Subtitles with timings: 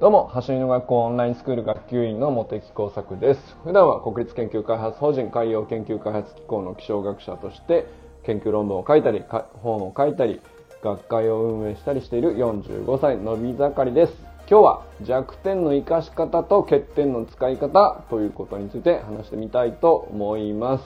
[0.00, 3.56] どうも、走りの学校オンラインスクール学級委員の茂木耕作です。
[3.62, 7.86] 普段は国立研究開発法人海洋研究開発機構の気象学者として
[8.24, 9.22] 研究論文を書いたり、
[9.62, 10.40] 本を書いたり、
[10.82, 14.14] 学会を運営したりしている45歳のび盛りです。
[14.50, 20.84] 今日は弱点の活かし方と欠点の使い方ということについて話してみたいと思います。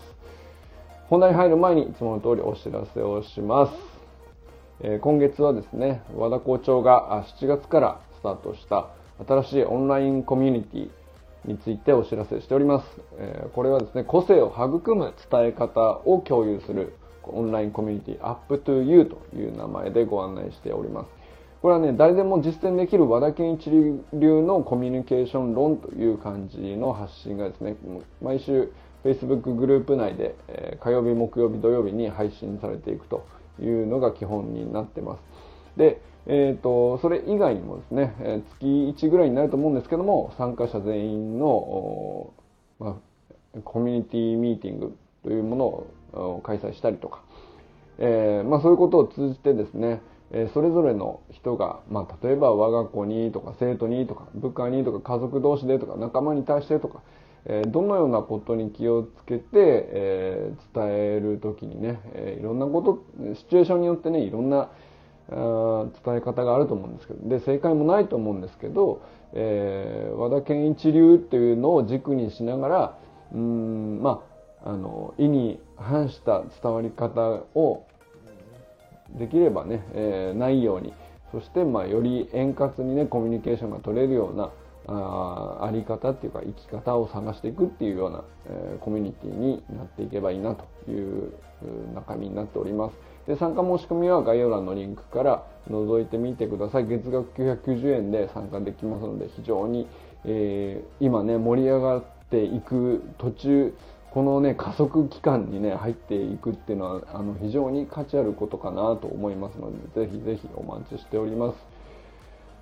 [1.09, 3.73] 本題に入る前にいつもの通りお知らせをします。
[4.83, 8.89] えー、今月はですね、和田校長が7月からスタートした
[9.27, 10.91] 新しいオンラインコミュニティ
[11.45, 12.87] についてお知らせしております。
[13.19, 21.19] えこれはですね、個性を育む伝え方を共有するオンラインコミュニティ UP2U という名前でご案内しております。
[21.61, 27.77] これはね、誰でも実践できる和田健一流のコミュニケーション論という感じの発信がですね、
[28.23, 28.73] 毎週
[29.05, 33.27] Facebook グループ内で、え火曜日、木曜日、土曜日に配信されていくと
[33.61, 35.21] いうのが基本になってます。
[35.77, 36.01] で、
[36.31, 38.67] え、ー、と、それ以外にもですね、え月
[39.07, 42.35] 1ぐらいになると思うんですけども、参加者全員の、
[42.79, 43.01] ま
[43.57, 45.65] あ、コミュニティミーティングというもの
[46.21, 47.23] を開催したりとか、
[47.99, 57.01] えー、まあ、そういうことを通じてですね、えそれぞれの人が、まあ、例えば我が子にとか生徒にとか部下にとか家族同士でとか仲間に対してとか、
[57.47, 64.69] えどのようなことに気をつけて、え伝えるときにね、えいろんなこと、シチュエーションによってね、いろんな
[65.31, 69.03] 伝え方があると思うんですけどで正解もないと思うんですけど、
[69.35, 72.99] えー、和田健一流っていうのを軸にしながら
[73.35, 74.23] うんま
[74.65, 77.21] ああの意に反した伝わり方
[77.55, 77.87] を
[79.19, 80.93] できればね、えー、ないように
[81.31, 84.51] そしてまあより円滑にねコミュニケーションが取れるような
[84.87, 91.33] ああり方っていうか生き方を探していくっていうような、えー、コミュニティになっていけばいいなという
[91.95, 92.97] 中身になっております。
[93.29, 96.87] で参加申し込みは概要欄のリンクから覗いてみてください。
[96.87, 99.87] 月額990円で参加できますので非常に、
[100.25, 103.75] えー、今ね盛り上がっていく途中
[104.13, 111.59] このね加速期間にね入っていくっていうのはあの非常に価値あることかなと思いますのでぜひぜひお待ちしております。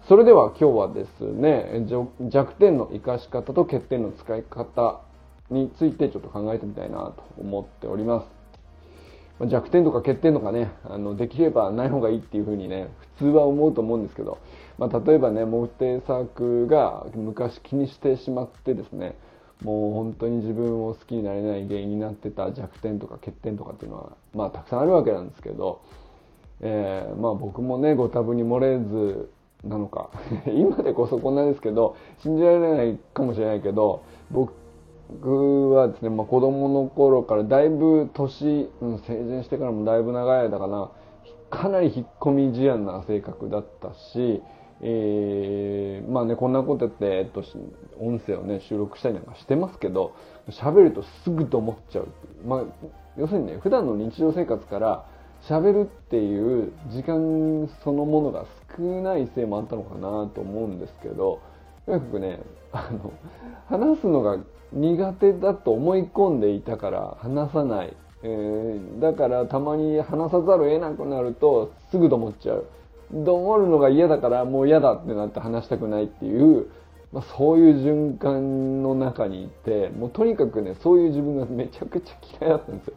[0.09, 1.87] それでは今日はですね
[2.29, 5.01] 弱点の生かし方と欠点の使い方
[5.49, 8.36] についてちょっと考えてみたいなと思っております。
[9.45, 12.89] 弱点とか欠点とかね、あの、できればない方がいいっていうふうにね、
[13.19, 14.39] 普通は思うと思うんですけど、
[14.79, 19.17] まあ、例えばね、モテ作が昔気にしてしまってですね、
[19.63, 25.81] もう本当に自分を好きになれない原因になってた弱点とか欠点とかっていうのは、まあたくさんあるわけなんですけど、
[26.61, 29.31] えー、まあ僕もね、ご多分に漏れず
[29.65, 30.11] なのか、
[30.47, 34.53] 今でこそこんなですけど、信じられないかもしれないけど、僕
[35.11, 40.91] 僕はですね、まあ、子供の頃からだいぶ年、うん、成人してからもだいぶ長い間かな、
[41.51, 44.43] かなり引っ込み思案な性格だったし、
[44.83, 47.43] えー、まあね、こんなことやって、えっと、
[47.99, 50.15] 音声をね、収録したりなんかしてますけど、
[50.49, 52.09] 喋るとすぐと思っちゃう。
[52.45, 52.65] まあ、
[53.17, 55.07] 要するにね、普段の日常生活から
[55.49, 58.45] 喋るっていう時間そのものが
[58.77, 61.41] 少ないせいもあったのかなと思うんですけど、
[61.87, 62.41] とにかくね、
[62.73, 63.13] あの、
[63.69, 64.39] 話すのが
[64.77, 67.97] 苦手だと思い込んでいたから話さない。
[68.23, 72.67] えー、だからたまに話さざるを得なくなるとすぐと思っちゃう。
[73.13, 76.67] どもるのが嫌だからもう嫌だってなって話したくないっていう、
[77.13, 82.95] まあ、そういう循環の中にいて、もうとにかくね、そういう自分がめちゃくちゃ嫌いだったんですよ。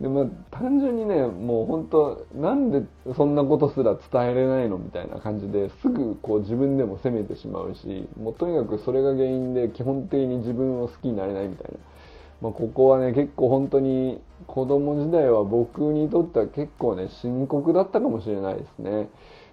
[0.00, 2.82] でまあ、単純にねもう本当なんで
[3.14, 11.78] そんなことすら伝えれないのみたいな感じですぐこう自分でも責めてしまうしもうとにかくそれが原因で基本的に自分を好きになれないみたいな、
[12.40, 19.08] まあ、ここはね結構本当に子供時代は僕にとっては結構ね深刻だったかもしれないですね、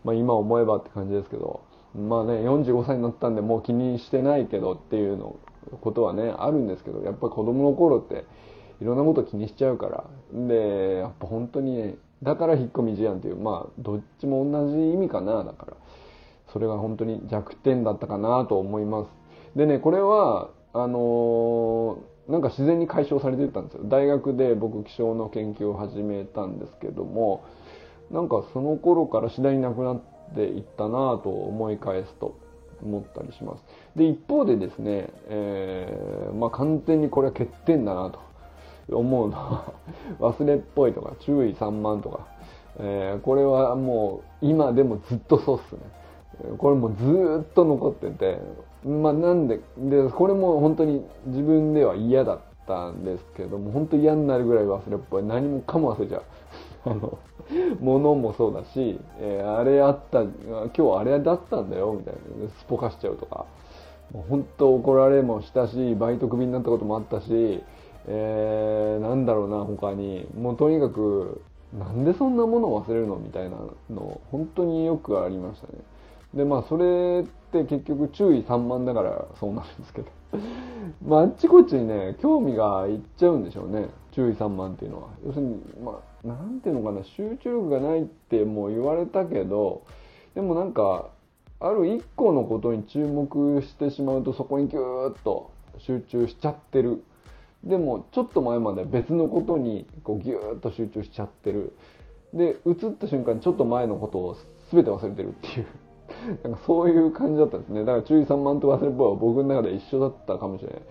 [0.06, 1.62] まあ、今思えばって感じですけど。
[1.96, 5.38] まあね45歳になったんでもう気にしてないけどっていうの
[5.82, 8.26] ことはねあるんですけどやっぱり子供の頃って
[8.82, 10.04] いろんなこと気にしちゃうから。
[10.34, 15.74] で、やっぱ本当にね、だから引っ込み思案っていう、まあ、どっちも同じ意味かな、だから。
[16.52, 19.58] それが本当に弱点だったかなと思います。
[19.58, 23.82] でね、これは、あのー、なんか自然に解消されてたんですよ。
[23.86, 27.44] 大学で僕気象の研究を始めたんですけども、
[28.12, 30.02] なんかその頃から次第になくなっ
[30.36, 32.38] ていったなぁと思い返すと
[32.84, 33.64] 思ったりします。
[33.96, 38.29] で、一方でですね、えー、まあ完全にこれは欠点だなと。
[38.92, 39.74] 思うのは
[40.20, 42.28] 忘れっぽいとか注意散漫とか、
[42.80, 45.80] えー、これはもう今でもずっとそうっすね。
[46.58, 48.40] これもずっと残ってて
[48.86, 55.24] まあなんででこれも本当に自分では嫌だったんですけども本当嫌になるぐらい忘れっぽい。
[55.24, 56.22] 何もかも忘れちゃう。
[56.86, 57.18] あの、
[57.80, 63.46] ものもそうだし、えー、あれあった、今日あれだったんだよ、みたいな、すっぽかしちゃうとか、
[64.30, 67.62] 本当怒られもしたし、バイトクビになったこともあったし、
[68.08, 70.28] えー、なんだろうな、他に。
[70.38, 71.42] もうとにかく、
[71.78, 73.58] なんでそんなものを忘れるのみたいな
[73.90, 75.74] の、本当によくありましたね。
[76.34, 80.08] で、まあ、それって結局注意散漫だからそうなるんですけど。
[81.06, 83.90] まあ、あっちこっちにね、興味がいっちゃうんでしょうね。
[84.12, 85.08] 注意散漫っていうのは。
[85.26, 89.82] 要するに、まあ、なんていうのかな、集中力がないってもう言われたけど、
[90.36, 91.10] でもなんか、
[91.62, 97.04] ある一個のことに注目してしまうとそこにギューッと集中しちゃってる。
[97.64, 101.74] でもちょっと前まで別のことにこうギューッと集中しちゃってる。
[102.34, 104.38] で、移った瞬間ちょっと前のことを
[104.72, 105.66] 全て忘れてるっていう。
[106.44, 107.82] なんかそういう感じだったんですね。
[107.82, 110.82] だから注意散漫と忘れっぽいは僕の中で一緒だったかもしれない。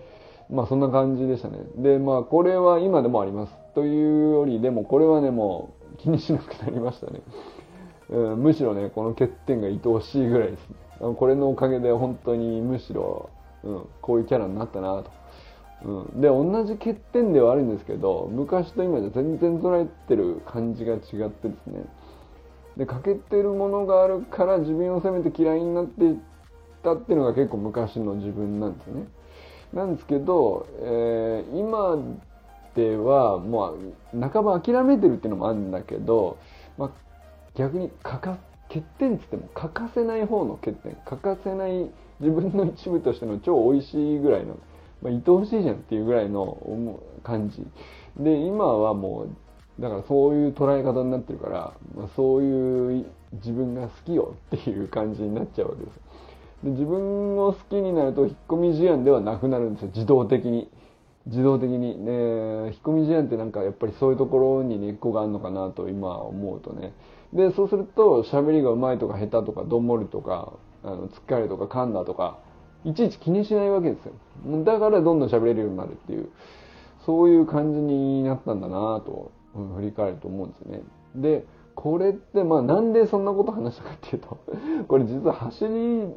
[0.49, 1.57] まあそんな感じでしたね。
[1.77, 3.53] で、まあこれは今でもあります。
[3.73, 7.21] というよりでもこれはね、もう気にしなくなりましたね。
[8.09, 10.75] うん、むしろね、この欠点が愛おしいぐらいですね。
[11.15, 13.29] これのおかげで本当にむしろ、
[13.63, 15.18] うん、こういうキャラになったなと。
[15.85, 20.99] うん、で、同じ欠点ではあるんですけど、昔と今じゃ全然捉えてる感じが違っ
[21.29, 21.85] てですね。
[22.77, 26.15] で、欠けてるものがあるから自分を責めて嫌いになっていっ
[26.83, 29.07] たっていうのが結構昔の自分なんですね。
[29.73, 31.97] なんですけど、えー、今
[32.75, 36.37] ではもう半ば諦めてるっていうのもあるんだけど、
[36.77, 36.91] まあ、
[37.55, 38.37] 逆に欠か
[38.69, 41.89] 欠点っつっても欠かせない方の欠点欠かせない
[42.19, 44.57] 自分の一部としての超美味しいぐらいの、
[45.01, 47.65] まあ、愛おしいじゃんっていうぐらいの感じ。
[48.17, 49.27] で今はも
[49.79, 55.99] うだからそういう捉え方になってるから、まあ、そういう自分が好きよっていう感じになっちゃうわけです。
[56.63, 59.91] で自分を好きになると引っ込み思案ではなくなるんですよ。
[59.93, 60.69] 自動的に。
[61.27, 62.03] 自動的に。
[62.03, 66.93] ね引っ込み思案ってなんかやっぱりそういうところに根っこがあるのかなと今思うとね。
[67.33, 70.53] で、そうすると、喋りが上手いとか下手とか、どんもりとか、
[70.83, 72.39] あの、つっかりとか、噛んだとか、
[72.85, 74.13] いちいち気にしないわけですよ。
[74.63, 76.29] だからどんどん喋れるようになるっていう、
[77.05, 80.83] そういう感じになったんだなぁと、うん、振り返ると思うんですよね。
[81.15, 81.45] で、
[81.75, 84.37] これって、まあなんでそんなこと話したかっていうと、
[84.87, 85.69] これ実は走り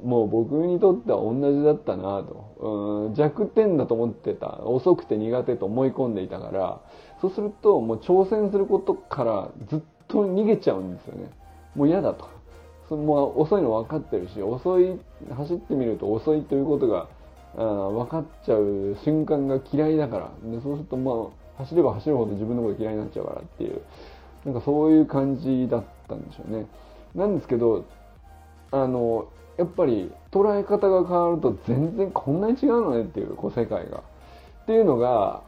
[0.05, 6.81] も僕にとっては同じだったなぁと、うん、弱点だと思ってた、遅くて苦手と思い込んでいたから、
[7.21, 11.31] そうするともう挑戦することからずっと逃げちゃうんですよね。
[11.77, 12.25] もう嫌だと。
[12.97, 14.99] もう遅いの分かってるし、遅い、
[15.35, 17.09] 走ってみると遅いということが
[17.55, 20.31] 分かっちゃう瞬間が嫌いだから。
[20.51, 21.13] でそうするとま
[21.59, 23.83] あ、走れば走るほど自分のこと嫌いになっちゃうからっていう、
[24.45, 26.67] なんかそういう感じだったんでしょうね。
[27.15, 27.85] なんですけど、
[28.71, 29.27] あの、
[29.59, 33.99] やっぱり捉え方が変わると全然こんなに違うのねっていう、こう世界が。
[33.99, 35.43] っていうのが、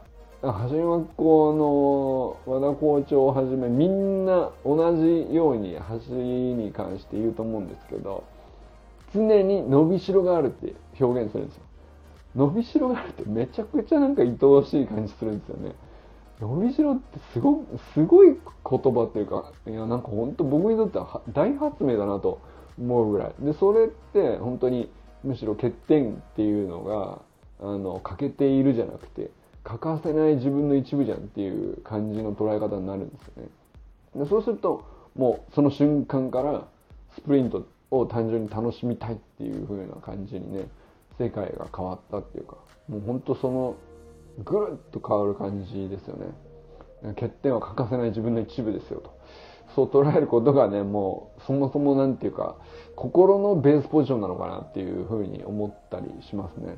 [0.51, 8.23] はじめ学校の和田校長をはじめみんな同じように走りに関して言うと思うんですけど
[9.13, 11.63] 常に伸びしろがあるって表現するんですよ。
[12.35, 15.73] 伸びしろがあるってめちゃくちゃなんか愛おしい感じするんですよね。
[16.39, 17.63] 伸びしろってすご
[17.93, 18.39] すごい言
[18.93, 22.41] 葉っていうかいやなんか本当僕にとっては大発明だなと
[22.77, 23.33] 思うぐらい。
[23.39, 24.89] でそれって本当に
[25.23, 27.21] むしろ欠点っていうのが
[27.61, 29.31] あの欠けているじゃなくて
[29.65, 33.49] 欠かせない自分の一部じゃんっていう感じの捉え方になるんですよね。
[34.15, 34.85] でそうすると
[35.15, 36.67] もうその瞬間から
[37.15, 40.67] スプリントを単純に楽しみたいっていう風な感じにね
[41.17, 42.57] 世界が変わったっていうか
[42.87, 43.75] もうほんとその
[44.43, 46.27] ぐるっと変わる感じですよね。
[47.15, 49.15] 欠点は欠かせない自分の一部ですよと。
[49.75, 52.55] そう捉えることがね、もうそもそもなんていうか
[52.95, 56.77] 心のベースポジションなのかなっていう風に思ったりしますね。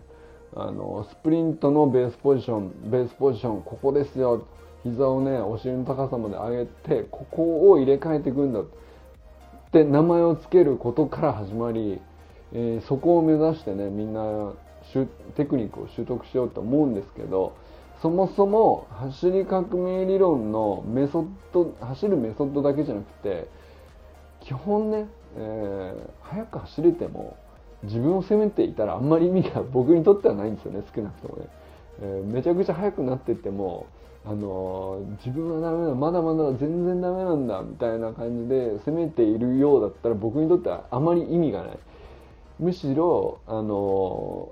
[0.56, 4.46] あのスプリントのベースポジションベースポジションここですよ。
[4.84, 8.66] 膝をねお尻の高さまで上げてここを入れ替えていくんだっ
[9.72, 12.00] て名前を付けることから始まり、
[12.54, 14.54] えー、そこを目指してねみんな
[15.36, 17.58] テクニックを習得しようと思うんですけど
[18.02, 23.50] そもそも走り革命理論のメソッド走るメソッドだけじゃなくて
[24.42, 27.36] 基本ね、えー、早く走れても
[27.84, 31.48] 自分を責めていたらあんまり意味が僕にとってはないんですよね少なくともね、
[32.02, 33.88] えー、めちゃくちゃ速くなっていっても
[34.26, 41.80] あのー、自分はダメだまだまだ全然ダメなんだみたいな感じで責めているようだったら僕にとってはあまり意味がない。
[42.60, 44.52] むしろあの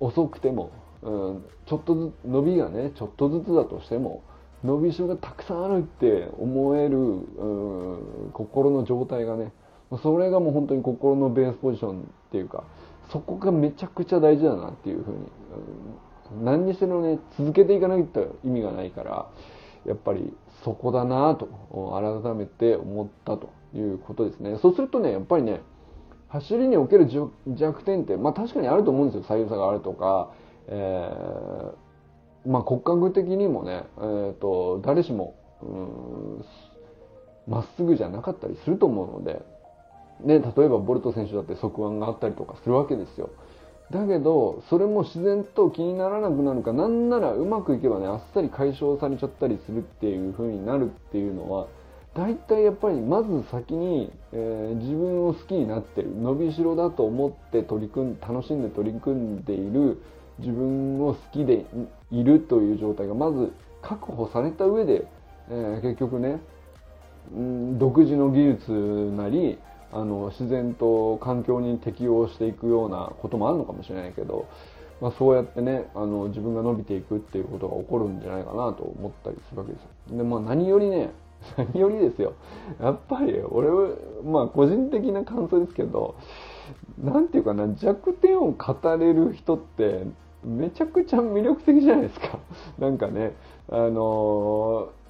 [0.00, 0.70] ー、遅くても、
[1.02, 4.22] うん、ちょっとずつ伸びがねちょっとずつだとしても
[4.64, 9.52] 伸びしろがたくさんあるって思える、うん、心の状態がね
[9.98, 12.64] それがもう本当に心のベースポジションっていうか、
[13.10, 19.26] そこがめちゃくちゃ大事だなっていうふうに、何にしてもね、続けていかないと意味がないから、
[19.84, 20.32] やっぱり
[20.64, 21.46] そこだなと
[22.22, 24.58] 改めて思ったということですね。
[24.62, 25.60] そうするとね、やっぱりね、
[26.28, 27.08] 走りにおける
[27.46, 29.24] 弱点って、まあ確かにあると思うんですよ。
[29.24, 30.32] 左右差があるとか、
[30.68, 35.34] えー、まあ骨格的にもね、えっ、ー、と、誰しも、
[37.46, 39.42] まっすぐじゃなかったりすると思うので、
[40.24, 43.30] ね、例えばボルト選手だって側腕があったりとかするわけですよ。
[43.90, 51.66] だけど、それも自然と気にならなくなるか、なんならうまくいけばね、あっさり解消されちゃったりするっていう風になるっていうのは、
[52.14, 60.02] 大体やっぱりまず先に、えー、自分を好きになってる伸びしろだと思って取り組ん楽しんで取り組んでいる
[60.38, 61.64] 自分を好きで
[62.10, 65.06] いるという状態がまず確保された上で、
[65.48, 66.42] えー、結局ね、
[67.34, 68.72] うん、独自の技術
[69.16, 69.58] なり
[69.92, 74.48] あの自然と環境に適応していくようなこともあるのかもしれないけど、
[75.00, 79.82] まあ、そうやってねあの自分が伸びていくっていうことが起こるんじゃないかなと思ったりするわけです
[80.12, 80.16] よ。
[80.16, 81.10] でまあ何よりね
[81.56, 82.34] 何よりですよ
[82.80, 83.90] やっぱり俺は
[84.24, 86.14] まあ個人的な感想ですけど
[87.02, 90.06] 何て言うかな弱点を語れる人って
[90.44, 92.38] めちゃくちゃ魅力的じゃないですか
[92.78, 93.34] なんかね
[93.68, 95.01] あのー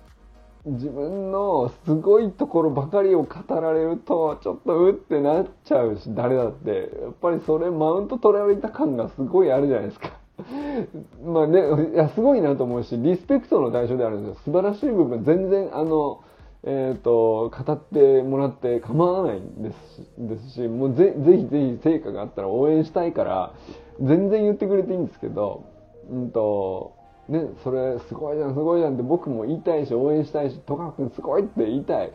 [0.65, 6.91] 自分のすごいところばかりを語られるとちょっとうってなっちゃうし誰だって。
[7.03, 10.11] やっぱりそれマウント取られた感がすごいあるじゃないですか。
[11.25, 11.61] まあね
[11.93, 14.43] いやすごいなと思うしリスペクトの対象であるんですよ。
[14.45, 16.21] 素晴らしい部分全然あの
[16.65, 23.53] えっ、ー、と語ってもらって構わないんですですしもうぜぜひぜひ成果があったら応援したいから
[24.01, 25.65] 全然言ってくれていいんですけど
[26.11, 27.02] うんと
[27.33, 32.13] ね、それすごいじゃんすごいじゃんって僕も言いたいし応援したいし戸川君すごいって言いたい。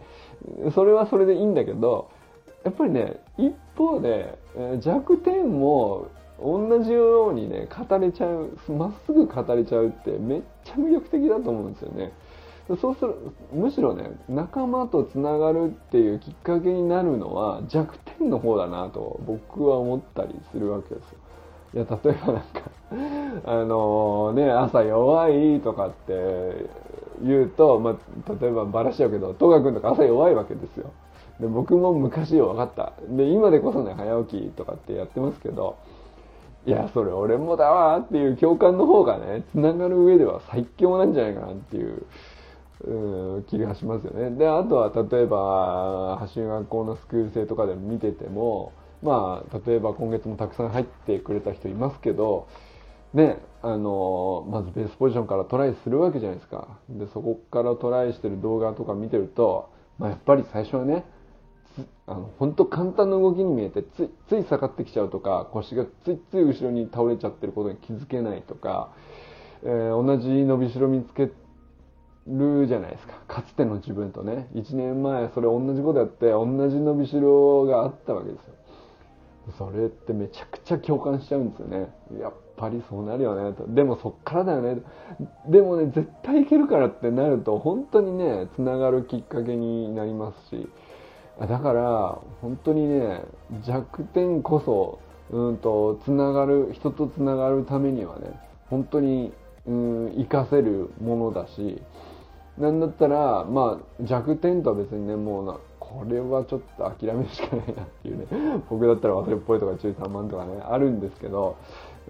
[0.73, 2.11] それはそれでいいんだけど
[2.63, 4.37] やっぱりね一方で
[4.79, 6.07] 弱点も
[6.39, 12.13] 同じようにね語れちゃうまっすぐ語れちゃうってめっちゃ魅力的だと思うんですよね。
[12.79, 13.15] そうする
[13.53, 21.17] むしろね仲間とつながるっていうきっかけになるのは弱点の方だなと僕は思ったりするわけですよ。
[21.73, 22.43] いや例えばなんか
[23.45, 26.65] あのね朝弱いとかって
[27.23, 30.91] 言うと、まあ、例えばバラしちゃうけど戸川君とか朝弱いわけですよ。
[31.39, 32.93] で僕も昔よ分かった。
[33.09, 35.75] で今でこそね早起きとかってやってますけど
[36.65, 42.05] いやそれ俺もだわっていう共感の方がねつながる上では最強なんじゃないかなっていう
[42.85, 44.31] うん気がしますよね。
[44.31, 52.47] であとは例えば橋学校のスクール生とかで見ててもまあ、例えば今月もたくさん入ってくれた人いますけど、
[53.13, 56.79] ね、あの、まずベースポジションからトライするわけじゃないですか。
[56.89, 61.05] で、そこからトライしてる動画とか見てると、まあ、やっぱり最初はね、
[62.05, 68.93] あの、本当簡単な動きに見えて、つい、つい下がってきちゃうとか、腰がついつい後ろに倒れちゃってることに気づけないとか、
[69.63, 71.31] えー、同じ伸びしろ見つけ
[72.27, 73.13] るじゃないですか。
[73.27, 74.49] かつての自分とね。
[74.53, 78.53] 1年前それ同じことやって、同じ伸びしろがあったわけですよ。
[79.57, 81.89] それってめちゃくちゃ共感しちゃうんですよね。
[82.21, 83.65] やっぱりそうなるよねと。
[83.67, 84.81] でもそっからだよね。
[85.47, 90.67] でもね、絶対いけるからってなると、本当にね、つながるきっかけになりますし、
[91.39, 93.23] だから、本当にね、
[93.63, 94.99] 弱点こそ、
[95.29, 98.39] うんと、つながる、人とつながるためにはね、
[98.69, 99.31] 本当に、
[99.67, 101.81] うん、活かせるものだし、
[102.57, 105.57] なんだったら、まあ、弱点とは別にね、もうな、
[105.89, 108.25] これはちょっと諦めるしかないなっていうね。
[108.69, 111.55] 僕だったら忘れっぽいとか注意3万とかねあるんですけど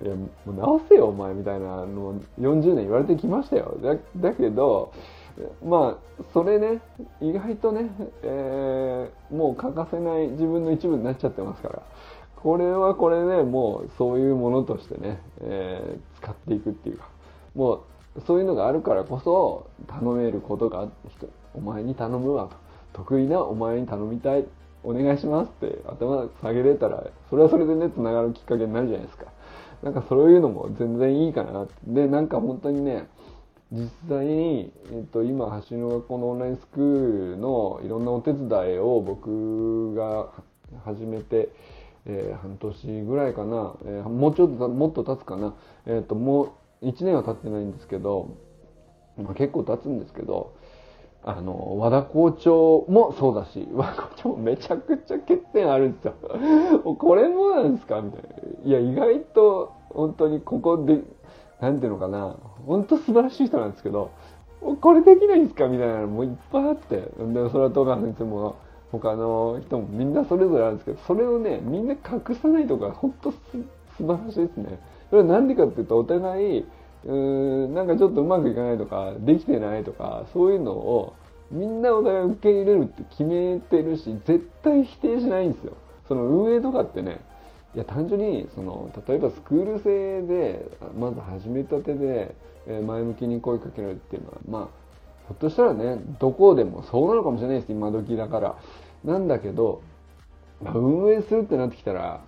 [0.03, 3.77] いやもう直せよお前みたいなの40年言われてきましたよ。
[3.81, 4.91] だだけど
[5.63, 6.81] まあそれね
[7.21, 7.91] 意外とね、
[8.23, 11.81] えー、もう欠かせない自分の一部になっちゃってますから。
[12.35, 17.09] これはこれ、ね、もうそういうものとしてね、えー、使っていくっていうか。
[17.55, 20.87] もうそういうのがあるからこそ頼めることが
[21.55, 22.66] お前に頼むわと。
[22.97, 24.45] 得意なお前に頼みたい。
[24.83, 29.25] お願いしますって頭下げれたらそれはそれでねつながるきっかけになるじゃないですか。
[29.83, 31.73] なんかそういうのも全然いいかなって。
[31.87, 33.07] でなんか本当にね
[33.71, 40.29] 実際に、えっと、今橋の学校のオンラインスクールのいろんなお手伝いを僕が
[40.85, 41.49] 始めて、
[42.05, 45.53] えー、半年ぐらいかな、えー、もうちょっともっと経つかな、
[45.85, 48.37] えっともう1年は経ってないんですけど、
[49.17, 50.55] まあ、結構経つんですけど
[51.23, 56.13] あの、和田校長もそうだし、和田校長もめちゃくちゃ欠点あるんですよ。
[56.97, 58.21] これもなんですかみたい
[58.63, 58.69] な。
[58.69, 61.01] いや、意外と、本当にここで、
[61.59, 64.11] なんていうのかな、本当素晴らしい人なんですけど、
[64.81, 66.97] これできないんですかみたいなのもいっぱいあって。
[66.97, 68.55] で、それは戸川先生も、
[68.91, 73.37] 他の人もみんなそれぞれあるんですけど、それをね、みんな隠さないとか、本当す
[73.97, 74.79] 素晴らしいですね。
[75.09, 76.65] それはなんでかっていうと、お互い、
[77.05, 81.15] うーんなんかちょっとうまくいかないとかできてないとかそういうのを
[81.51, 85.73] みんなお互い受け入れるって決めてるし絶対否定しないんですよ。
[86.07, 87.19] その運営とかってね
[87.75, 90.65] いや単純にその例えばスクール制で
[90.97, 92.35] まず始めたてで
[92.67, 94.67] 前向きに声かけられるっていうのはまあ
[95.27, 98.55] ひょっとしたらねどこでもそうなのかもしれないです今時だから。
[99.03, 99.81] なんだけど、
[100.61, 102.21] まあ、運営するってなってきたら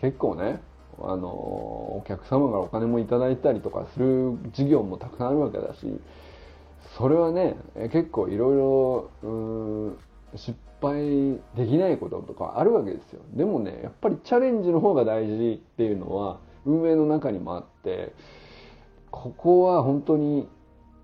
[0.00, 0.60] 結構ね
[1.02, 6.00] あのお客様からお金もいただいたりとかする事業もたくさんあるわけだし
[6.96, 7.56] それはね
[7.92, 9.96] 結構いろいろ
[10.36, 13.20] 失敗できないこととかあるわけですよ。
[13.34, 18.12] でもねやっぱりチャレンジの方が大事っていうのは運営の中にもあって
[19.10, 20.48] ここは本当に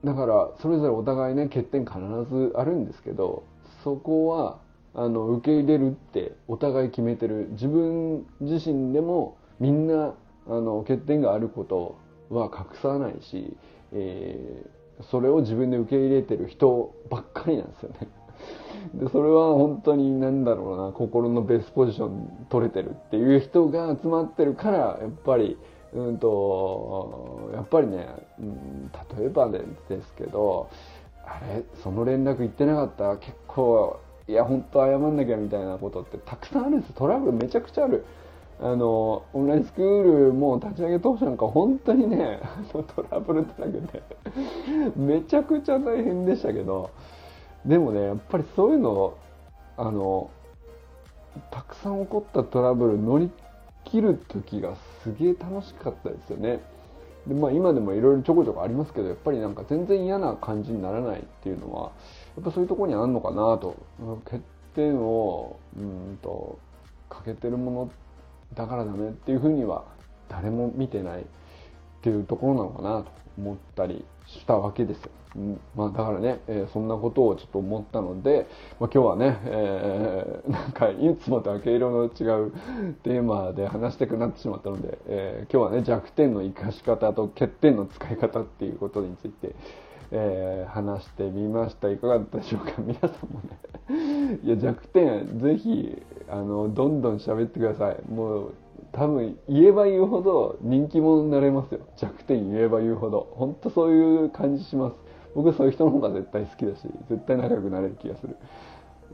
[0.05, 1.99] だからそれぞれお互いね欠点必
[2.33, 3.45] ずあるんですけど
[3.85, 4.59] そこは
[4.95, 7.49] あの受け入れるってお互い決めてる。
[7.53, 10.15] 自分自身でもみんな
[10.49, 11.97] あの欠点があること
[12.35, 13.57] は隠さないし、
[13.93, 18.09] えー、それを自分で受け入れてる人ばっかりなんですよね。
[18.95, 25.59] でそれは本当に何だろうな心のベースポジション取れてるっていう人が集まってるからやっぱり
[25.93, 28.07] うんとやっぱりね、
[28.39, 29.61] うん、例えばで
[30.01, 30.69] すけど
[31.27, 33.17] あれその連絡行ってなかった？
[33.19, 36.95] 結構いや本当謝んなきゃみたいなことってたくさんあるんです。
[36.95, 38.05] トラブルめちゃくちゃある。
[38.63, 42.41] あのオンラインスクールも立ち上げ当初なんか本当にね
[42.73, 44.03] トラブルだらけで
[44.97, 46.91] めちゃくちゃ大変でしたけど
[47.65, 49.15] でもねやっぱりそういうの
[49.79, 50.29] あの
[51.51, 53.31] たくさん起こったトラブル乗り
[53.85, 56.61] 切る時がすげえ楽しかったですよね。
[57.27, 61.93] でまあ今でもいろいろちょこちょこありますけどやっぱりなんか全然嫌な感じにならないっていうのは
[62.37, 63.75] やっぱそういうとこにあるのかなと。
[64.25, 64.43] 欠
[64.75, 66.59] 点をうんと
[67.09, 67.91] 欠けてるもの
[68.55, 69.85] だからダメっていうふうには
[70.29, 71.25] 誰も見てないっ
[72.03, 75.01] ていうところなのかなと思ったりしたわけです。
[75.77, 78.49] まあだからね、えー、そんなことをちょっと思ったので、
[78.81, 82.53] まあ、今日はね、えー、 なんかいつもと明け色の違う
[83.05, 89.55] テーマで話したくなってしまったので、えー、今日はね弱点の生かし方と欠点の使い方っていうことについて、
[90.11, 91.91] えー、話してみました。
[91.91, 92.73] いかがだったでしょうか？
[92.79, 94.41] 皆さんもね。
[94.43, 97.97] いや弱点ぜひあのどんどん喋ってください。
[98.11, 98.55] もう
[98.93, 101.81] 多分言えば言うほど人気者になれますよ。
[101.97, 103.33] 弱点言えば言うほど。
[103.37, 104.97] 本当そういう感じします。
[105.35, 108.37] 僕そういう人の方が絶対好きだし絶対仲良くなれる気がする。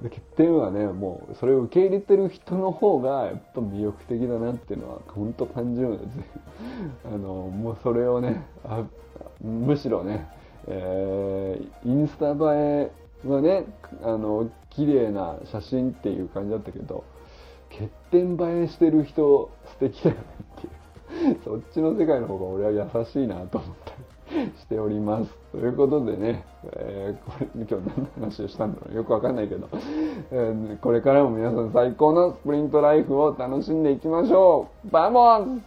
[0.03, 6.05] で欠点はねもうそれを受け入れてる人の方がやっぱ魅力的だなっていうのは本当感じるので
[7.07, 8.85] あのもうそれをねあ
[9.41, 10.29] むしろね
[10.69, 12.91] えー、インスタ映え
[13.33, 13.65] はね
[14.03, 17.05] あの綺麗な写真っていう感じだったけど
[17.71, 20.23] 欠点映えしてる人素敵だよね
[20.59, 20.73] っていう。
[21.45, 25.33] そっちの世界の方が俺は優しいなと思ったりしております。
[25.53, 28.97] ということでね、えー、これ今日何の話をしたんだろう。
[28.97, 29.69] よくわかんないけど、
[30.33, 34.91] えー、これからも皆さん最高のスプリントライフを楽しんでいきましょう。
[34.91, 35.63] バモン